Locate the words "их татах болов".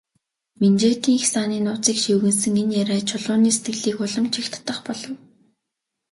4.41-5.13